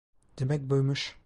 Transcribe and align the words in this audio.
Demek 0.39 0.61
buymuş. 0.69 1.15